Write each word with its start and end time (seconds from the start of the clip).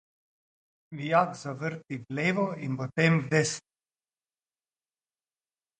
Vijak 1.01 1.35
zavrti 1.41 1.99
v 2.07 2.17
levo 2.21 2.47
in 2.69 2.79
potem 2.81 3.21
v 3.21 3.25
desno. 3.35 3.69